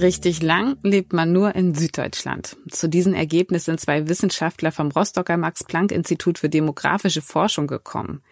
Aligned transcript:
Richtig 0.00 0.40
lang 0.40 0.78
lebt 0.82 1.12
man 1.12 1.30
nur 1.30 1.54
in 1.54 1.74
Süddeutschland. 1.74 2.56
Zu 2.70 2.88
diesen 2.88 3.12
Ergebnissen 3.12 3.72
sind 3.72 3.80
zwei 3.80 4.08
Wissenschaftler 4.08 4.72
vom 4.72 4.90
Rostocker 4.90 5.36
Max-Planck-Institut 5.36 6.38
für 6.38 6.48
demografische 6.48 7.20
Forschung 7.20 7.66
gekommen. 7.66 8.22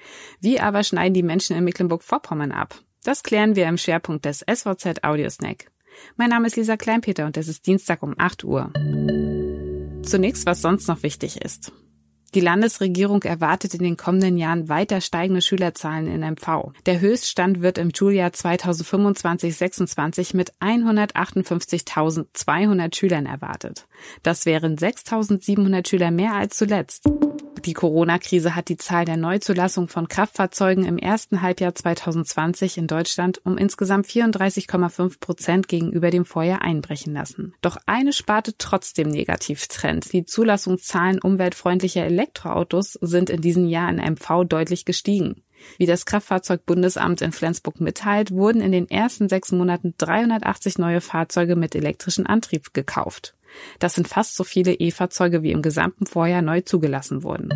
Wie 0.41 0.61
aber 0.61 0.83
schneiden 0.83 1.13
die 1.13 1.23
Menschen 1.23 1.57
in 1.57 1.65
Mecklenburg-Vorpommern 1.65 2.53
ab? 2.53 2.81
Das 3.05 3.23
klären 3.23 3.55
wir 3.55 3.67
im 3.67 3.77
Schwerpunkt 3.77 4.25
des 4.25 4.45
SVZ 4.51 5.05
Audio 5.05 5.29
Snack. 5.29 5.71
Mein 6.17 6.31
Name 6.31 6.47
ist 6.47 6.57
Lisa 6.57 6.79
Kleinpeter 6.79 7.27
und 7.27 7.37
es 7.37 7.49
ist 7.49 7.67
Dienstag 7.67 8.03
um 8.03 8.15
8 8.17 8.45
Uhr. 8.45 8.73
Zunächst, 10.05 10.47
was 10.47 10.63
sonst 10.63 10.89
noch 10.89 11.03
wichtig 11.03 11.43
ist. 11.43 11.73
Die 12.35 12.41
Landesregierung 12.41 13.23
erwartet 13.23 13.73
in 13.75 13.83
den 13.83 13.97
kommenden 13.97 14.37
Jahren 14.37 14.69
weiter 14.69 15.01
steigende 15.01 15.41
Schülerzahlen 15.41 16.07
in 16.07 16.21
MV. 16.21 16.73
Der 16.87 17.01
Höchststand 17.01 17.63
wird 17.63 17.79
im 17.79 17.95
Schuljahr 17.95 18.31
2025-26 18.31 20.37
mit 20.37 20.53
158.200 20.61 22.95
Schülern 22.95 23.25
erwartet. 23.27 23.89
Das 24.23 24.47
wären 24.47 24.77
6.700 24.77 25.89
Schüler 25.89 26.11
mehr 26.11 26.35
als 26.35 26.59
zuletzt. 26.59 27.09
Die 27.69 27.75
Corona-Krise 27.75 28.57
hat 28.57 28.71
die 28.71 28.79
Zahl 28.79 29.05
der 29.05 29.19
Neuzulassung 29.19 29.89
von 29.89 30.09
Kraftfahrzeugen 30.09 30.87
im 30.87 30.97
ersten 30.97 31.43
Halbjahr 31.43 31.75
2020 31.75 32.79
in 32.79 32.87
Deutschland 32.87 33.43
um 33.45 33.59
insgesamt 33.59 34.07
34,5 34.07 35.21
Prozent 35.21 35.69
gegenüber 35.69 36.09
dem 36.09 36.25
Vorjahr 36.25 36.63
einbrechen 36.63 37.13
lassen. 37.13 37.53
Doch 37.61 37.77
eine 37.85 38.15
Sparte 38.15 38.55
trotzdem 38.57 39.11
Negativtrend. 39.11 40.15
Die 40.15 40.25
Zulassungszahlen 40.25 41.21
umweltfreundlicher 41.21 42.07
Elektroautos 42.07 42.95
sind 43.03 43.29
in 43.29 43.43
diesem 43.43 43.67
Jahr 43.67 43.91
in 43.91 43.97
MV 43.97 44.45
deutlich 44.49 44.87
gestiegen. 44.87 45.43
Wie 45.77 45.85
das 45.85 46.07
Kraftfahrzeugbundesamt 46.07 47.21
in 47.21 47.33
Flensburg 47.33 47.83
mitteilt, 47.83 48.31
wurden 48.31 48.63
in 48.63 48.73
den 48.73 48.89
ersten 48.89 49.29
sechs 49.29 49.53
Monaten 49.53 49.93
380 49.99 50.79
neue 50.79 51.03
Fahrzeuge 51.03 51.55
mit 51.55 51.75
elektrischem 51.75 52.27
Antrieb 52.27 52.73
gekauft. 52.73 53.35
Das 53.79 53.95
sind 53.95 54.09
fast 54.09 54.37
so 54.37 54.45
viele 54.45 54.75
E-Fahrzeuge 54.75 55.43
wie 55.43 55.53
im 55.53 55.63
gesamten 55.63 56.07
Vorjahr 56.07 56.43
neu 56.43 56.61
zugelassen 56.61 57.23
wurden. 57.23 57.49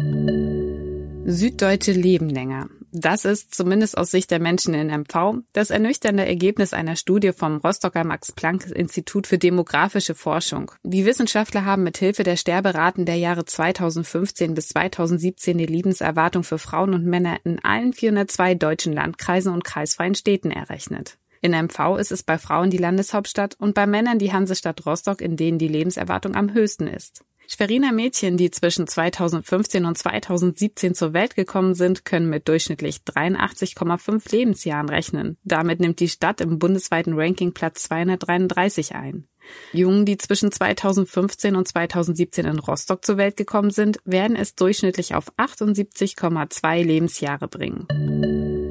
Süddeutsche 1.24 1.92
leben 1.92 2.28
länger. 2.28 2.68
Das 2.94 3.24
ist, 3.24 3.54
zumindest 3.54 3.96
aus 3.96 4.10
Sicht 4.10 4.30
der 4.30 4.38
Menschen 4.38 4.74
in 4.74 4.88
MV, 4.88 5.44
das 5.54 5.70
ernüchternde 5.70 6.26
Ergebnis 6.26 6.74
einer 6.74 6.94
Studie 6.94 7.32
vom 7.32 7.56
Rostocker 7.56 8.04
Max-Planck-Institut 8.04 9.26
für 9.26 9.38
demografische 9.38 10.14
Forschung. 10.14 10.72
Die 10.82 11.06
Wissenschaftler 11.06 11.64
haben 11.64 11.84
mit 11.84 11.96
Hilfe 11.96 12.22
der 12.22 12.36
Sterberaten 12.36 13.06
der 13.06 13.16
Jahre 13.16 13.46
2015 13.46 14.52
bis 14.52 14.68
2017 14.68 15.56
die 15.56 15.64
Lebenserwartung 15.64 16.44
für 16.44 16.58
Frauen 16.58 16.92
und 16.92 17.06
Männer 17.06 17.38
in 17.44 17.64
allen 17.64 17.94
402 17.94 18.56
deutschen 18.56 18.92
Landkreisen 18.92 19.54
und 19.54 19.64
kreisfreien 19.64 20.14
Städten 20.14 20.50
errechnet. 20.50 21.16
In 21.42 21.50
MV 21.50 21.98
ist 21.98 22.12
es 22.12 22.22
bei 22.22 22.38
Frauen 22.38 22.70
die 22.70 22.78
Landeshauptstadt 22.78 23.56
und 23.58 23.74
bei 23.74 23.84
Männern 23.84 24.20
die 24.20 24.32
Hansestadt 24.32 24.86
Rostock, 24.86 25.20
in 25.20 25.36
denen 25.36 25.58
die 25.58 25.66
Lebenserwartung 25.66 26.36
am 26.36 26.54
höchsten 26.54 26.86
ist. 26.86 27.24
Schweriner 27.48 27.90
Mädchen, 27.90 28.36
die 28.36 28.52
zwischen 28.52 28.86
2015 28.86 29.84
und 29.84 29.98
2017 29.98 30.94
zur 30.94 31.12
Welt 31.12 31.34
gekommen 31.34 31.74
sind, 31.74 32.04
können 32.04 32.30
mit 32.30 32.46
durchschnittlich 32.46 32.98
83,5 32.98 34.30
Lebensjahren 34.30 34.88
rechnen. 34.88 35.36
Damit 35.42 35.80
nimmt 35.80 35.98
die 35.98 36.08
Stadt 36.08 36.40
im 36.40 36.60
bundesweiten 36.60 37.14
Ranking 37.14 37.52
Platz 37.52 37.82
233 37.82 38.94
ein. 38.94 39.27
Jungen, 39.72 40.06
die 40.06 40.18
zwischen 40.18 40.52
2015 40.52 41.56
und 41.56 41.66
2017 41.66 42.46
in 42.46 42.60
Rostock 42.60 43.04
zur 43.04 43.16
Welt 43.16 43.36
gekommen 43.36 43.70
sind, 43.70 43.98
werden 44.04 44.36
es 44.36 44.54
durchschnittlich 44.54 45.16
auf 45.16 45.36
78,2 45.36 46.84
Lebensjahre 46.84 47.48
bringen. 47.48 47.88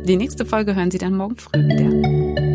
Die 0.05 0.15
nächste 0.15 0.45
Folge 0.45 0.73
hören 0.73 0.89
Sie 0.89 0.97
dann 0.97 1.17
morgen 1.17 1.35
früh 1.35 1.59
wieder. 1.59 2.50